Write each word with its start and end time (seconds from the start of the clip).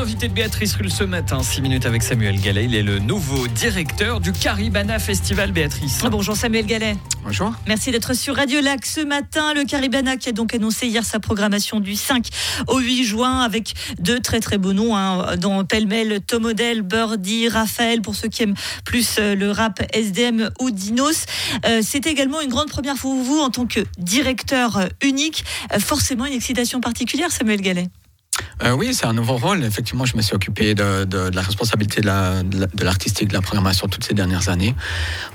L'invité 0.00 0.28
de 0.28 0.32
Béatrice 0.32 0.76
Rulle 0.76 0.90
ce 0.90 1.04
matin, 1.04 1.42
6 1.42 1.60
minutes 1.60 1.84
avec 1.84 2.02
Samuel 2.02 2.40
Gallet. 2.40 2.64
Il 2.64 2.74
est 2.74 2.82
le 2.82 3.00
nouveau 3.00 3.46
directeur 3.48 4.18
du 4.18 4.32
Caribana 4.32 4.98
Festival, 4.98 5.52
Béatrice. 5.52 6.00
Ah, 6.02 6.08
bonjour 6.08 6.34
Samuel 6.34 6.64
Gallet. 6.64 6.96
Bonjour. 7.22 7.52
Merci 7.66 7.90
d'être 7.90 8.14
sur 8.14 8.34
Radio 8.34 8.62
Lac 8.62 8.86
ce 8.86 9.02
matin. 9.02 9.52
Le 9.52 9.64
Caribana 9.64 10.16
qui 10.16 10.30
a 10.30 10.32
donc 10.32 10.54
annoncé 10.54 10.86
hier 10.86 11.04
sa 11.04 11.20
programmation 11.20 11.80
du 11.80 11.96
5 11.96 12.28
au 12.68 12.78
8 12.78 13.04
juin 13.04 13.40
avec 13.40 13.74
deux 13.98 14.20
très 14.20 14.40
très 14.40 14.56
beaux 14.56 14.72
noms, 14.72 14.96
hein, 14.96 15.36
dont 15.36 15.66
pêle-mêle 15.66 16.20
Tom 16.26 16.46
Odell, 16.46 16.80
Birdie, 16.80 17.50
Raphaël, 17.50 18.00
pour 18.00 18.14
ceux 18.14 18.28
qui 18.28 18.44
aiment 18.44 18.56
plus 18.86 19.16
euh, 19.18 19.34
le 19.34 19.50
rap 19.50 19.82
SDM 19.92 20.48
ou 20.60 20.70
Dinos. 20.70 21.26
Euh, 21.66 21.82
C'était 21.82 22.10
également 22.10 22.40
une 22.40 22.48
grande 22.48 22.70
première 22.70 22.96
pour 22.96 23.14
vous 23.16 23.40
en 23.40 23.50
tant 23.50 23.66
que 23.66 23.80
directeur 23.98 24.88
unique. 25.02 25.44
Euh, 25.74 25.78
forcément 25.78 26.24
une 26.24 26.32
excitation 26.32 26.80
particulière, 26.80 27.30
Samuel 27.30 27.60
Gallet. 27.60 27.88
Euh, 28.62 28.72
oui, 28.72 28.92
c'est 28.92 29.06
un 29.06 29.12
nouveau 29.12 29.36
rôle. 29.36 29.64
Effectivement, 29.64 30.04
je 30.04 30.16
me 30.16 30.22
suis 30.22 30.34
occupé 30.34 30.74
de, 30.74 31.30
la 31.34 31.42
responsabilité 31.42 32.00
de 32.00 32.84
l'artistique, 32.84 33.28
de, 33.28 33.34
la 33.34 33.40
programmation 33.40 33.88
toutes 33.88 34.04
ces 34.04 34.14
dernières 34.14 34.48
années. 34.48 34.74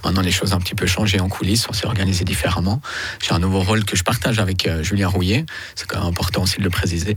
Maintenant, 0.04 0.22
les 0.22 0.32
choses 0.32 0.54
ont 0.54 0.58
un 0.58 0.60
petit 0.60 0.76
peu 0.76 0.86
changé 0.86 1.20
en 1.20 1.28
coulisses. 1.28 1.66
On 1.70 1.74
s'est 1.74 1.88
organisé 1.88 2.24
différemment. 2.24 2.82
J'ai 3.22 3.34
un 3.34 3.40
nouveau 3.40 3.62
rôle 3.62 3.84
que 3.84 3.96
je 3.96 4.04
partage 4.04 4.40
avec 4.40 4.68
euh, 4.68 4.84
Julien 4.84 5.08
Rouillet. 5.08 5.46
C'est 5.76 5.88
quand 5.88 6.00
même 6.00 6.08
important 6.08 6.44
aussi 6.44 6.58
de 6.58 6.64
le 6.64 6.70
préciser. 6.70 7.16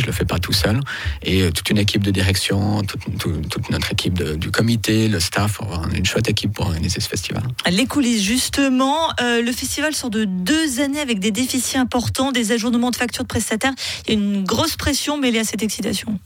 Je 0.00 0.06
le 0.06 0.12
fais 0.12 0.24
pas 0.24 0.38
tout 0.38 0.52
seul. 0.52 0.80
Et 1.22 1.42
euh, 1.42 1.50
toute 1.50 1.68
une 1.70 1.78
équipe 1.78 2.02
de 2.02 2.10
direction, 2.10 2.82
toute, 2.82 3.70
notre 3.70 3.92
équipe 3.92 4.22
du 4.22 4.50
comité, 4.50 5.08
le 5.08 5.20
staff, 5.20 5.60
une 5.94 6.06
chouette 6.06 6.28
équipe 6.28 6.52
pour 6.52 6.66
organiser 6.66 7.00
ce 7.00 7.08
festival. 7.08 7.42
Les 7.70 7.86
coulisses, 7.86 8.22
justement. 8.22 9.10
Le 9.20 9.52
festival 9.52 9.94
sort 9.94 10.10
de 10.10 10.24
deux 10.24 10.80
années 10.80 11.00
avec 11.00 11.18
des 11.18 11.30
déficits 11.30 11.78
importants, 11.78 12.32
des 12.32 12.52
ajournements 12.52 12.90
de 12.90 12.96
factures 12.96 13.24
de 13.24 13.28
prestataires. 13.28 13.72
Il 14.06 14.14
y 14.14 14.16
a 14.16 14.20
une 14.20 14.44
grosse 14.44 14.76
pression 14.76 15.18
mêlée 15.18 15.41
cette 15.44 15.62
excitation 15.62 16.18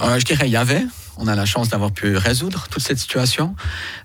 euh, 0.00 0.18
Je 0.18 0.24
dirais 0.24 0.46
il 0.46 0.52
y 0.52 0.56
avait. 0.56 0.84
On 1.20 1.26
a 1.26 1.34
la 1.34 1.46
chance 1.46 1.68
d'avoir 1.68 1.90
pu 1.90 2.16
résoudre 2.16 2.68
toute 2.70 2.82
cette 2.82 2.98
situation. 2.98 3.56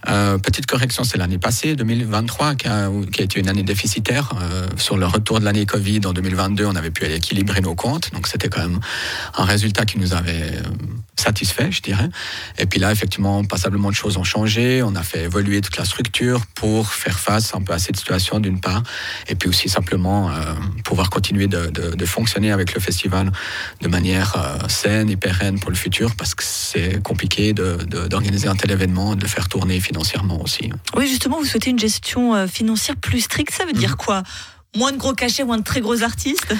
Euh, 0.09 0.39
petite 0.39 0.65
correction, 0.65 1.03
c'est 1.03 1.19
l'année 1.19 1.37
passée, 1.37 1.75
2023, 1.75 2.55
qui 2.55 2.67
a, 2.67 2.89
été 3.19 3.39
une 3.39 3.49
année 3.49 3.61
déficitaire. 3.61 4.31
Euh, 4.41 4.67
sur 4.77 4.97
le 4.97 5.05
retour 5.05 5.39
de 5.39 5.45
l'année 5.45 5.67
Covid 5.67 6.01
en 6.05 6.13
2022, 6.13 6.65
on 6.65 6.75
avait 6.75 6.89
pu 6.89 7.05
équilibrer 7.05 7.61
nos 7.61 7.75
comptes. 7.75 8.11
Donc 8.13 8.27
c'était 8.27 8.49
quand 8.49 8.61
même 8.61 8.79
un 9.35 9.45
résultat 9.45 9.85
qui 9.85 9.99
nous 9.99 10.13
avait 10.13 10.53
satisfait, 11.23 11.71
je 11.71 11.81
dirais. 11.81 12.09
Et 12.57 12.65
puis 12.65 12.79
là, 12.79 12.91
effectivement, 12.91 13.43
passablement 13.43 13.89
de 13.89 13.95
choses 13.95 14.17
ont 14.17 14.23
changé. 14.23 14.83
On 14.83 14.95
a 14.95 15.03
fait 15.03 15.23
évoluer 15.23 15.61
toute 15.61 15.77
la 15.77 15.85
structure 15.85 16.45
pour 16.55 16.91
faire 16.91 17.19
face 17.19 17.55
un 17.55 17.61
peu 17.61 17.73
à 17.73 17.79
cette 17.79 17.97
situation, 17.97 18.39
d'une 18.39 18.59
part, 18.59 18.83
et 19.27 19.35
puis 19.35 19.49
aussi 19.49 19.69
simplement 19.69 20.29
euh, 20.29 20.33
pouvoir 20.83 21.09
continuer 21.09 21.47
de, 21.47 21.67
de, 21.67 21.95
de, 21.95 22.05
fonctionner 22.05 22.51
avec 22.51 22.73
le 22.73 22.81
festival 22.81 23.31
de 23.81 23.87
manière 23.87 24.35
euh, 24.35 24.67
saine 24.67 25.09
et 25.09 25.15
pérenne 25.15 25.59
pour 25.59 25.71
le 25.71 25.77
futur, 25.77 26.15
parce 26.15 26.35
que 26.35 26.43
c'est 26.43 27.01
compliqué 27.01 27.53
d'organiser 27.53 28.47
un 28.47 28.55
tel 28.55 28.71
événement, 28.71 29.15
de 29.15 29.21
le 29.21 29.27
faire 29.27 29.47
tourner 29.47 29.79
financièrement 29.79 30.41
aussi. 30.41 30.71
Oui, 30.95 31.07
justement, 31.07 31.39
vous 31.39 31.45
souhaitez 31.45 31.69
une 31.69 31.79
gestion 31.79 32.35
euh, 32.35 32.47
financière 32.47 32.95
plus 32.97 33.21
stricte. 33.21 33.53
Ça 33.53 33.65
veut 33.65 33.73
dire 33.73 33.97
quoi? 33.97 34.23
Moins 34.75 34.91
de 34.91 34.97
gros 34.97 35.13
cachets, 35.13 35.43
moins 35.43 35.57
de 35.57 35.63
très 35.63 35.81
gros 35.81 36.03
artistes? 36.03 36.53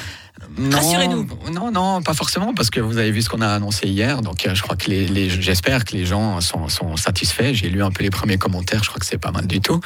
Rassurez-nous. 0.72 1.28
Non, 1.52 1.72
non, 1.72 2.02
pas 2.02 2.14
forcément, 2.14 2.54
parce 2.54 2.70
que 2.70 2.80
vous 2.80 2.98
avez 2.98 3.12
vu 3.12 3.22
ce 3.22 3.30
qu'on 3.30 3.42
a 3.42 3.48
annoncé 3.48 3.88
hier. 3.88 4.22
Donc, 4.22 4.48
je 4.52 4.62
crois 4.62 4.76
que 4.76 4.90
les, 4.90 5.08
les 5.08 5.30
j'espère 5.30 5.86
que 5.86 5.94
les 5.94 6.06
gens 6.06 6.42
sont, 6.42 6.70
sont 6.70 6.96
satisfaits. 6.98 7.54
J'ai 7.54 7.70
lu 7.70 7.84
un 7.84 7.92
peu 7.92 8.04
les 8.04 8.10
premiers 8.10 8.38
commentaires. 8.38 8.84
Je 8.84 8.90
crois 8.90 9.00
que 9.00 9.06
c'est 9.06 9.18
pas 9.18 9.32
mal 9.32 9.48
du 9.48 9.62
tout. 9.62 9.80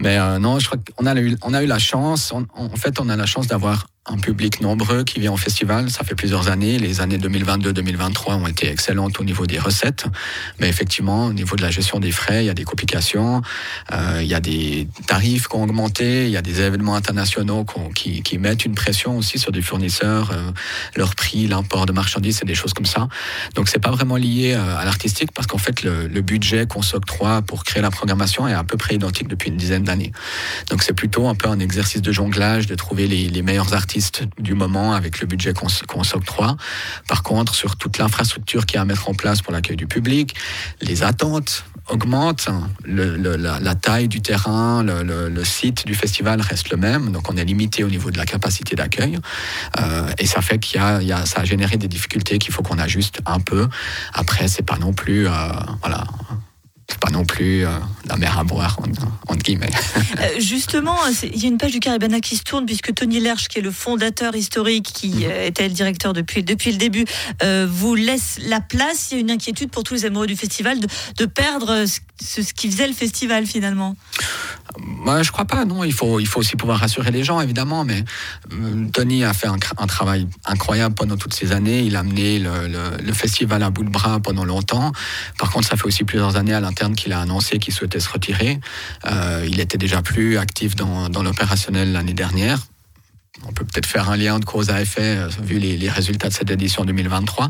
Mais 0.00 0.18
euh, 0.18 0.38
non, 0.38 0.58
je 0.58 0.66
crois 0.66 0.78
qu'on 0.96 1.06
a 1.06 1.14
eu, 1.16 1.36
on 1.42 1.54
a 1.54 1.62
eu 1.62 1.66
la 1.66 1.78
chance. 1.78 2.32
On, 2.32 2.46
en 2.56 2.76
fait, 2.76 3.00
on 3.00 3.08
a 3.08 3.16
la 3.16 3.26
chance 3.26 3.46
d'avoir 3.46 3.86
un 4.06 4.16
public 4.16 4.60
nombreux 4.60 5.04
qui 5.04 5.20
vient 5.20 5.30
au 5.30 5.36
festival. 5.36 5.88
Ça 5.88 6.02
fait 6.02 6.16
plusieurs 6.16 6.48
années. 6.48 6.76
Les 6.76 7.00
années 7.00 7.18
2022-2023 7.18 8.32
ont 8.34 8.46
été 8.48 8.68
excellentes 8.68 9.20
au 9.20 9.24
niveau 9.24 9.46
des 9.46 9.60
recettes. 9.60 10.06
Mais 10.58 10.68
effectivement, 10.68 11.26
au 11.26 11.32
niveau 11.32 11.54
de 11.54 11.62
la 11.62 11.70
gestion 11.70 12.00
des 12.00 12.10
frais, 12.10 12.42
il 12.42 12.46
y 12.46 12.50
a 12.50 12.54
des 12.54 12.64
complications. 12.64 13.42
Euh, 13.92 14.18
il 14.20 14.26
y 14.26 14.34
a 14.34 14.40
des 14.40 14.88
tarifs 15.06 15.46
qui 15.46 15.54
ont 15.54 15.62
augmenté. 15.62 16.24
Il 16.24 16.32
y 16.32 16.36
a 16.36 16.42
des 16.42 16.60
événements 16.60 16.96
internationaux 16.96 17.64
qui, 17.94 18.38
mettent 18.38 18.64
une 18.64 18.74
pression 18.74 19.18
aussi 19.18 19.38
sur 19.38 19.52
des 19.52 19.62
fournisseurs, 19.62 20.32
euh, 20.32 20.50
leur 20.96 21.14
prix, 21.14 21.46
l'import 21.46 21.86
de 21.86 21.92
marchandises 21.92 22.40
et 22.42 22.46
des 22.46 22.56
choses 22.56 22.72
comme 22.72 22.86
ça. 22.86 23.06
Donc, 23.54 23.68
c'est 23.68 23.78
pas 23.78 23.90
vraiment 23.90 24.16
lié 24.16 24.54
euh, 24.54 24.78
à 24.78 24.84
l'artistique 24.84 25.30
parce 25.32 25.46
qu'en 25.46 25.58
fait, 25.58 25.84
le, 25.84 26.08
budget 26.22 26.66
qu'on 26.66 26.82
s'octroie 26.82 27.42
pour 27.42 27.62
créer 27.62 27.82
la 27.82 27.90
programmation 27.90 28.48
est 28.48 28.54
à 28.54 28.64
peu 28.64 28.76
près 28.76 28.94
identique 28.94 29.28
depuis 29.28 29.50
une 29.50 29.56
dizaine 29.56 29.84
d'années. 29.84 30.12
Donc, 30.70 30.82
c'est 30.82 30.92
plutôt 30.92 31.28
un 31.28 31.34
peu 31.34 31.48
un 31.48 31.60
exercice 31.60 32.00
de 32.00 32.10
jonglage, 32.10 32.66
de 32.66 32.74
trouver 32.74 33.06
les 33.06 33.42
meilleurs 33.42 33.74
artistes 33.74 33.91
du 34.38 34.54
moment 34.54 34.94
avec 34.94 35.20
le 35.20 35.26
budget 35.26 35.52
qu'on 35.52 35.66
qu 35.66 36.04
s'octroie. 36.04 36.56
Par 37.08 37.22
contre, 37.22 37.54
sur 37.54 37.76
toute 37.76 37.98
l'infrastructure 37.98 38.66
qui 38.66 38.76
est 38.76 38.80
à 38.80 38.84
mettre 38.84 39.08
en 39.08 39.14
place 39.14 39.42
pour 39.42 39.52
l'accueil 39.52 39.76
du 39.76 39.86
public, 39.86 40.34
les 40.80 41.02
attentes 41.02 41.64
augmentent, 41.88 42.48
la, 42.86 43.74
taille 43.74 44.08
du 44.08 44.20
terrain, 44.20 44.82
le, 44.82 45.44
site 45.44 45.86
du 45.86 45.94
festival 45.94 46.40
reste 46.40 46.70
le 46.70 46.76
même, 46.76 47.10
donc 47.10 47.30
on 47.30 47.36
est 47.36 47.44
limité 47.44 47.84
au 47.84 47.88
niveau 47.88 48.10
de 48.10 48.18
la 48.18 48.24
capacité 48.24 48.76
d'accueil, 48.76 49.18
euh, 49.80 50.12
et 50.18 50.26
ça 50.26 50.40
fait 50.40 50.58
qu'il 50.58 50.80
y 50.80 50.84
a, 50.84 51.02
il 51.02 51.08
y 51.08 51.12
a, 51.12 51.26
ça 51.26 51.40
a 51.40 51.44
généré 51.44 51.76
des 51.76 51.88
difficultés 51.88 52.38
qu'il 52.38 52.54
faut 52.54 52.62
qu'on 52.62 52.78
ajuste 52.78 53.20
un 53.26 53.40
peu. 53.40 53.68
Après, 54.14 54.48
c'est 54.48 54.62
pas 54.62 54.78
non 54.78 54.92
plus, 54.92 55.26
euh, 55.26 55.30
voilà, 55.80 56.04
pas 57.02 57.10
non 57.10 57.24
plus 57.24 57.66
euh, 57.66 57.70
la 58.06 58.16
mer 58.16 58.38
à 58.38 58.44
boire, 58.44 58.78
entre 59.28 59.42
guillemets. 59.42 59.70
Euh, 60.18 60.38
justement, 60.38 60.96
il 61.22 61.42
y 61.42 61.46
a 61.46 61.48
une 61.48 61.56
page 61.58 61.72
du 61.72 61.80
Caribana 61.80 62.20
qui 62.20 62.36
se 62.36 62.42
tourne, 62.42 62.66
puisque 62.66 62.92
Tony 62.94 63.18
Lerche, 63.18 63.48
qui 63.48 63.58
est 63.58 63.62
le 63.62 63.70
fondateur 63.70 64.36
historique, 64.36 64.90
qui 64.92 65.24
euh, 65.24 65.46
était 65.46 65.66
le 65.66 65.74
directeur 65.74 66.12
depuis, 66.12 66.42
depuis 66.42 66.70
le 66.70 66.76
début, 66.76 67.06
euh, 67.42 67.66
vous 67.68 67.94
laisse 67.94 68.38
la 68.46 68.60
place. 68.60 69.08
Il 69.10 69.14
y 69.14 69.18
a 69.18 69.20
une 69.20 69.30
inquiétude 69.30 69.70
pour 69.70 69.84
tous 69.84 69.94
les 69.94 70.04
amoureux 70.04 70.26
du 70.26 70.36
festival 70.36 70.80
de, 70.80 70.86
de 71.16 71.24
perdre 71.24 71.86
ce, 71.86 72.42
ce, 72.42 72.52
qui 72.52 72.70
faisait 72.70 72.86
le 72.86 72.92
festival, 72.92 73.46
finalement. 73.46 73.96
Moi, 74.78 75.22
je 75.22 75.30
crois 75.30 75.44
pas, 75.44 75.64
non. 75.64 75.84
Il 75.84 75.92
faut, 75.92 76.20
il 76.20 76.26
faut 76.26 76.40
aussi 76.40 76.56
pouvoir 76.56 76.78
rassurer 76.78 77.10
les 77.10 77.24
gens, 77.24 77.40
évidemment. 77.40 77.84
Mais 77.84 78.04
euh, 78.52 78.86
Tony 78.92 79.24
a 79.24 79.32
fait 79.32 79.48
un, 79.48 79.86
travail 79.86 80.26
incroyable 80.44 80.94
pendant 80.94 81.16
toutes 81.16 81.34
ces 81.34 81.52
années. 81.52 81.80
Il 81.80 81.96
a 81.96 82.00
amené 82.00 82.38
le, 82.38 83.12
festival 83.12 83.62
à 83.62 83.70
bout 83.70 83.84
de 83.84 83.90
bras 83.90 84.20
pendant 84.20 84.44
longtemps. 84.44 84.92
Par 85.38 85.50
contre, 85.50 85.68
ça 85.68 85.76
fait 85.76 85.86
aussi 85.86 86.04
plusieurs 86.04 86.36
années 86.36 86.54
à 86.54 86.60
l'interne 86.60 86.94
qu'il 86.94 87.12
a 87.12 87.20
annoncé 87.20 87.58
qu'il 87.58 87.74
souhaitait 87.74 88.00
se 88.00 88.08
retirer. 88.08 88.58
Euh, 89.06 89.46
il 89.48 89.60
était 89.60 89.78
déjà 89.78 90.02
plus 90.02 90.38
actif 90.38 90.74
dans, 90.74 91.08
dans 91.08 91.22
l'opérationnel 91.22 91.92
l'année 91.92 92.14
dernière 92.14 92.58
on 93.48 93.52
peut 93.52 93.64
peut-être 93.64 93.86
faire 93.86 94.10
un 94.10 94.16
lien 94.16 94.38
de 94.38 94.44
cause 94.44 94.68
à 94.68 94.82
effet 94.82 95.16
euh, 95.16 95.28
vu 95.42 95.58
les, 95.58 95.78
les, 95.78 95.88
résultats 95.88 96.28
de 96.28 96.34
cette 96.34 96.50
édition 96.50 96.84
2023. 96.84 97.48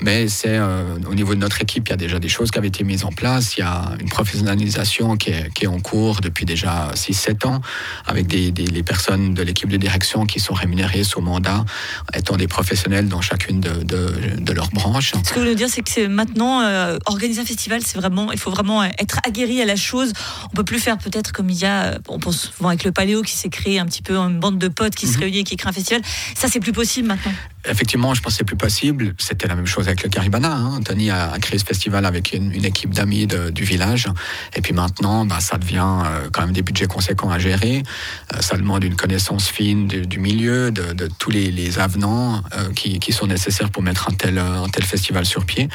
Mais 0.00 0.26
c'est 0.26 0.56
euh, 0.56 0.96
au 1.06 1.14
niveau 1.14 1.34
de 1.34 1.40
notre 1.40 1.60
équipe, 1.60 1.86
il 1.88 1.90
y 1.90 1.92
a 1.92 1.98
déjà 1.98 2.18
des 2.18 2.30
choses 2.30 2.50
qui 2.50 2.56
avaient 2.58 2.68
été 2.68 2.82
mises 2.82 3.04
en 3.04 3.12
place. 3.12 3.56
Il 3.56 3.60
y 3.60 3.62
a 3.62 3.92
une 4.00 4.08
professionnalisation 4.08 5.18
qui 5.18 5.30
est, 5.30 5.52
qui 5.52 5.64
est 5.64 5.68
en 5.68 5.80
cours 5.80 6.22
depuis 6.22 6.46
déjà 6.46 6.92
6-7 6.94 7.46
ans, 7.46 7.60
avec 8.06 8.26
des, 8.26 8.50
des, 8.52 8.64
les 8.64 8.82
personnes 8.82 9.34
de 9.34 9.42
l'équipe 9.42 9.68
de 9.68 9.76
direction 9.76 10.24
qui 10.24 10.40
sont 10.40 10.54
rémunérées 10.54 11.04
sous 11.04 11.20
mandat, 11.20 11.64
étant 12.14 12.36
des 12.36 12.48
professionnels 12.48 13.08
dans 13.08 13.20
chacune 13.20 13.60
de, 13.60 13.82
de, 13.82 14.36
de 14.38 14.52
leurs 14.54 14.70
branches. 14.70 15.12
Ce 15.12 15.28
que 15.28 15.34
vous 15.34 15.40
voulez 15.40 15.54
dire, 15.54 15.68
c'est 15.70 15.82
que 15.82 16.06
maintenant 16.06 16.62
euh, 16.62 16.96
organiser 17.04 17.42
un 17.42 17.44
festival, 17.44 17.82
c'est 17.84 17.98
vraiment, 17.98 18.32
il 18.32 18.38
faut 18.38 18.50
vraiment 18.50 18.82
être 18.82 19.18
aguerri 19.26 19.60
à 19.60 19.66
la 19.66 19.76
chose. 19.76 20.12
On 20.46 20.56
peut 20.56 20.64
plus 20.64 20.78
faire 20.80 20.96
peut-être 20.96 21.32
comme 21.32 21.50
il 21.50 21.58
y 21.58 21.66
a, 21.66 21.98
on 22.08 22.18
pense 22.18 22.50
souvent 22.56 22.70
avec 22.70 22.84
le 22.84 22.92
Paléo 22.92 23.20
qui 23.20 23.34
s'est 23.36 23.50
créé 23.50 23.78
un 23.78 23.84
petit 23.84 24.02
peu 24.02 24.16
une 24.16 24.40
bande 24.40 24.58
de 24.58 24.68
potes 24.68 24.94
qui 24.94 25.06
Mhm. 25.06 25.12
se 25.12 25.17
réunit 25.18 25.44
qui 25.44 25.56
crée 25.56 25.68
un 25.68 25.72
festival. 25.72 26.02
Ça, 26.34 26.48
c'est 26.48 26.60
plus 26.60 26.72
possible 26.72 27.08
maintenant. 27.08 27.32
Effectivement, 27.68 28.14
je 28.14 28.22
c'est 28.28 28.44
plus 28.44 28.56
possible. 28.56 29.14
C'était 29.18 29.48
la 29.48 29.54
même 29.54 29.66
chose 29.66 29.88
avec 29.88 30.02
le 30.02 30.08
Caribana. 30.08 30.54
Hein. 30.54 30.80
Tony 30.84 31.10
a, 31.10 31.36
créé 31.40 31.58
ce 31.58 31.64
festival 31.64 32.04
avec 32.04 32.32
une, 32.32 32.64
équipe 32.64 32.92
d'amis 32.94 33.26
du 33.26 33.64
village. 33.64 34.06
Et 34.54 34.60
puis 34.60 34.72
maintenant, 34.72 35.24
bah, 35.24 35.40
ça 35.40 35.58
devient 35.58 36.02
euh, 36.04 36.28
quand 36.32 36.42
même 36.42 36.52
des 36.52 36.62
budgets 36.62 36.86
conséquents 36.86 37.30
à 37.30 37.38
gérer. 37.38 37.82
Euh, 38.34 38.40
ça 38.40 38.56
demande 38.56 38.84
une 38.84 38.96
connaissance 38.96 39.48
fine 39.48 39.86
du, 39.86 40.18
milieu, 40.18 40.70
de, 40.70 41.08
tous 41.18 41.30
les, 41.30 41.78
avenants 41.78 42.42
euh, 42.56 42.72
qui, 42.74 42.98
qui, 42.98 43.12
sont 43.12 43.26
nécessaires 43.26 43.70
pour 43.70 43.82
mettre 43.82 44.08
un 44.08 44.14
tel, 44.14 44.38
un 44.38 44.68
tel 44.68 44.84
festival 44.84 45.26
sur 45.26 45.44
pied. 45.44 45.68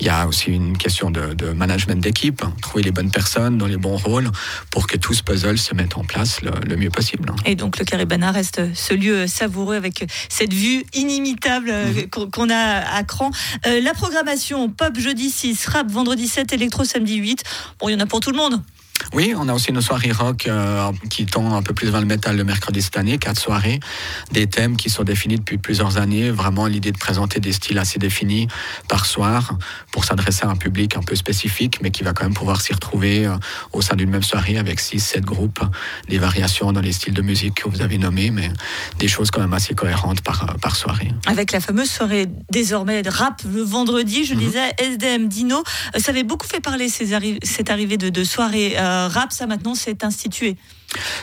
Il 0.00 0.06
y 0.06 0.10
a 0.10 0.26
aussi 0.26 0.50
une 0.50 0.76
question 0.76 1.10
de, 1.10 1.52
management 1.52 2.00
d'équipe, 2.00 2.42
hein. 2.44 2.52
trouver 2.60 2.84
les 2.84 2.92
bonnes 2.92 3.10
personnes 3.10 3.58
dans 3.58 3.66
les 3.66 3.76
bons 3.76 3.96
rôles 3.96 4.30
pour 4.70 4.86
que 4.86 4.96
tout 4.96 5.14
ce 5.14 5.22
puzzle 5.22 5.58
se 5.58 5.74
mette 5.74 5.96
en 5.96 6.04
place 6.04 6.40
le, 6.42 6.76
mieux 6.76 6.90
possible. 6.90 7.32
Et 7.44 7.54
donc 7.54 7.78
le 7.78 7.84
Caribana 7.84 8.30
reste 8.30 8.60
ce 8.74 8.94
lieu 8.94 9.26
savoureux 9.26 9.76
avec 9.76 10.04
cette 10.28 10.52
vue 10.52 10.84
inimitable 10.92 11.37
mmh. 11.46 12.30
qu'on 12.30 12.50
a 12.50 12.96
à 12.96 13.02
Cran. 13.04 13.30
Euh, 13.66 13.80
la 13.80 13.94
programmation 13.94 14.68
pop 14.68 14.98
jeudi 14.98 15.30
6, 15.30 15.66
rap 15.66 15.90
vendredi 15.90 16.28
7, 16.28 16.52
électro 16.52 16.84
samedi 16.84 17.16
8. 17.16 17.44
Bon, 17.78 17.88
il 17.88 17.92
y 17.92 17.96
en 17.96 18.00
a 18.00 18.06
pour 18.06 18.20
tout 18.20 18.30
le 18.30 18.36
monde. 18.36 18.60
Oui, 19.12 19.34
on 19.36 19.48
a 19.48 19.54
aussi 19.54 19.72
nos 19.72 19.80
soirées 19.80 20.12
rock 20.12 20.46
euh, 20.46 20.90
qui 21.10 21.24
tendent 21.26 21.52
un 21.54 21.62
peu 21.62 21.72
plus 21.74 21.88
vers 21.88 22.00
le 22.00 22.06
métal 22.06 22.36
le 22.36 22.44
mercredi 22.44 22.82
cette 22.82 22.96
année, 22.96 23.18
quatre 23.18 23.40
soirées, 23.40 23.80
des 24.32 24.46
thèmes 24.46 24.76
qui 24.76 24.90
sont 24.90 25.02
définis 25.04 25.36
depuis 25.36 25.58
plusieurs 25.58 25.96
années, 25.98 26.30
vraiment 26.30 26.66
l'idée 26.66 26.92
de 26.92 26.98
présenter 26.98 27.40
des 27.40 27.52
styles 27.52 27.78
assez 27.78 27.98
définis 27.98 28.48
par 28.88 29.06
soir 29.06 29.56
pour 29.92 30.04
s'adresser 30.04 30.44
à 30.44 30.50
un 30.50 30.56
public 30.56 30.96
un 30.96 31.02
peu 31.02 31.14
spécifique, 31.16 31.78
mais 31.82 31.90
qui 31.90 32.02
va 32.02 32.12
quand 32.12 32.24
même 32.24 32.34
pouvoir 32.34 32.60
s'y 32.60 32.72
retrouver 32.72 33.26
euh, 33.26 33.36
au 33.72 33.80
sein 33.82 33.96
d'une 33.96 34.10
même 34.10 34.22
soirée 34.22 34.58
avec 34.58 34.78
six, 34.80 35.00
sept 35.00 35.24
groupes, 35.24 35.60
des 36.08 36.18
variations 36.18 36.72
dans 36.72 36.80
les 36.80 36.92
styles 36.92 37.14
de 37.14 37.22
musique 37.22 37.54
que 37.62 37.68
vous 37.68 37.80
avez 37.82 37.98
nommés, 37.98 38.30
mais 38.30 38.50
des 38.98 39.08
choses 39.08 39.30
quand 39.30 39.40
même 39.40 39.54
assez 39.54 39.74
cohérentes 39.74 40.20
par, 40.20 40.42
euh, 40.50 40.58
par 40.60 40.76
soirée. 40.76 41.08
Avec 41.26 41.52
la 41.52 41.60
fameuse 41.60 41.90
soirée 41.90 42.26
désormais 42.50 43.02
de 43.02 43.10
rap 43.10 43.42
le 43.52 43.62
vendredi, 43.62 44.24
je 44.24 44.34
Mhm. 44.34 44.40
disais 44.40 44.72
SDM 44.78 45.28
Dino, 45.28 45.62
ça 45.96 46.10
avait 46.10 46.24
beaucoup 46.24 46.46
fait 46.46 46.60
parler 46.60 46.88
ces 46.88 47.12
arri- 47.12 47.38
cette 47.42 47.70
arrivée 47.70 47.96
de, 47.96 48.08
de 48.10 48.24
soirée 48.24 48.74
euh, 48.78 48.87
rap, 49.08 49.32
ça 49.32 49.46
maintenant 49.46 49.74
c'est 49.74 50.04
institué. 50.04 50.56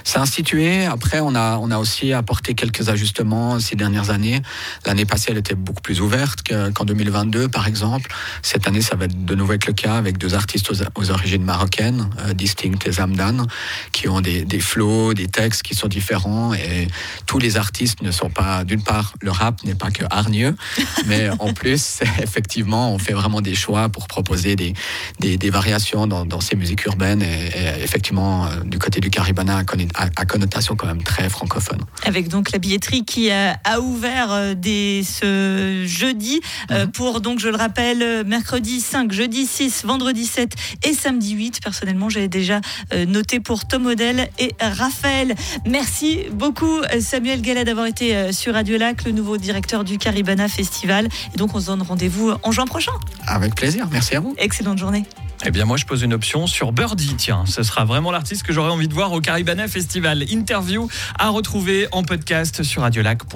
C'est 0.03 0.19
institué. 0.19 0.85
Après, 0.85 1.19
on 1.19 1.35
a, 1.35 1.57
on 1.57 1.71
a 1.71 1.77
aussi 1.77 2.13
apporté 2.13 2.53
quelques 2.53 2.89
ajustements 2.89 3.59
ces 3.59 3.75
dernières 3.75 4.09
années. 4.09 4.41
L'année 4.85 5.05
passée, 5.05 5.27
elle 5.31 5.37
était 5.37 5.55
beaucoup 5.55 5.81
plus 5.81 6.01
ouverte 6.01 6.43
que- 6.43 6.69
qu'en 6.69 6.85
2022, 6.85 7.47
par 7.47 7.67
exemple. 7.67 8.13
Cette 8.41 8.67
année, 8.67 8.81
ça 8.81 8.95
va 8.95 9.05
être 9.05 9.25
de 9.25 9.35
nouveau 9.35 9.53
être 9.53 9.65
le 9.67 9.73
cas 9.73 9.95
avec 9.95 10.17
deux 10.17 10.35
artistes 10.35 10.69
aux, 10.71 10.75
aux 10.95 11.11
origines 11.11 11.43
marocaines, 11.43 12.09
euh, 12.19 12.33
Distinct 12.33 12.85
et 12.85 12.91
Zamdan, 12.91 13.47
qui 13.91 14.07
ont 14.07 14.21
des, 14.21 14.45
des 14.45 14.59
flows, 14.59 15.13
des 15.13 15.27
textes 15.27 15.63
qui 15.63 15.75
sont 15.75 15.87
différents. 15.87 16.53
Et 16.53 16.87
tous 17.25 17.39
les 17.39 17.57
artistes 17.57 18.01
ne 18.01 18.11
sont 18.11 18.29
pas, 18.29 18.63
d'une 18.63 18.83
part, 18.83 19.13
le 19.21 19.31
rap 19.31 19.63
n'est 19.63 19.75
pas 19.75 19.91
que 19.91 20.03
hargneux, 20.09 20.55
mais 21.07 21.29
en 21.39 21.53
plus, 21.53 21.99
effectivement, 22.21 22.93
on 22.93 22.99
fait 22.99 23.13
vraiment 23.13 23.41
des 23.41 23.55
choix 23.55 23.89
pour 23.89 24.07
proposer 24.07 24.55
des, 24.55 24.73
des, 25.19 25.37
des 25.37 25.49
variations 25.49 26.07
dans, 26.07 26.25
dans 26.25 26.41
ces 26.41 26.55
musiques 26.55 26.85
urbaines. 26.85 27.21
Et, 27.21 27.47
et 27.55 27.83
effectivement, 27.83 28.45
euh, 28.45 28.61
du 28.63 28.77
côté 28.79 28.99
du 28.99 29.09
Caribana, 29.09 29.54
à, 29.57 29.63
conni- 29.63 29.89
à- 29.95 30.25
connotation 30.25 30.75
quand 30.75 30.87
même 30.87 31.03
très 31.03 31.29
francophone. 31.29 31.79
Avec 32.05 32.27
donc 32.29 32.51
la 32.51 32.59
billetterie 32.59 33.05
qui 33.05 33.31
a 33.31 33.57
ouvert 33.81 34.31
euh, 34.31 34.53
dès 34.55 35.03
ce 35.03 35.83
jeudi 35.85 36.41
euh, 36.71 36.85
Mhm. 36.85 36.91
pour 36.91 37.21
donc 37.21 37.39
je 37.39 37.47
le 37.49 37.55
rappelle 37.55 38.01
euh, 38.01 38.23
mercredi 38.25 38.81
5, 38.81 39.11
jeudi 39.11 39.45
6, 39.45 39.83
vendredi 39.85 40.25
7 40.25 40.53
et 40.83 40.93
samedi 40.93 41.33
8. 41.33 41.61
Personnellement, 41.63 42.09
j'avais 42.09 42.27
déjà 42.27 42.59
noté 43.07 43.39
pour 43.39 43.65
Tom 43.65 43.83
Model 43.83 44.29
et 44.39 44.53
Raphaël. 44.59 45.35
Merci 45.65 46.19
beaucoup 46.31 46.81
Samuel 46.99 47.41
Gallet 47.41 47.63
d'avoir 47.63 47.85
été 47.85 48.31
sur 48.33 48.53
Radio 48.53 48.77
Lac, 48.77 49.03
le 49.05 49.11
nouveau 49.11 49.37
directeur 49.37 49.83
du 49.83 49.97
Caribana 49.97 50.47
Festival. 50.47 51.07
Et 51.33 51.37
donc 51.37 51.55
on 51.55 51.59
se 51.59 51.67
donne 51.67 51.81
rendez-vous 51.81 52.31
en 52.43 52.51
juin 52.51 52.65
prochain. 52.65 52.91
Avec 53.27 53.55
plaisir. 53.55 53.87
Merci 53.91 54.15
à 54.15 54.19
vous. 54.19 54.35
Excellente 54.37 54.77
journée. 54.77 55.03
Eh 55.43 55.51
bien, 55.51 55.65
moi, 55.65 55.77
je 55.77 55.85
pose 55.85 56.01
une 56.01 56.13
option 56.13 56.47
sur 56.47 56.71
Birdie. 56.71 57.15
Tiens, 57.17 57.45
ce 57.45 57.63
sera 57.63 57.85
vraiment 57.85 58.11
l'artiste 58.11 58.43
que 58.43 58.53
j'aurais 58.53 58.71
envie 58.71 58.87
de 58.87 58.93
voir 58.93 59.11
au 59.11 59.19
Caribana 59.19 59.67
Festival. 59.67 60.23
Interview 60.31 60.87
à 61.19 61.29
retrouver 61.29 61.87
en 61.91 62.03
podcast 62.03 62.63
sur 62.63 62.81
radiolac.ch. 62.83 63.35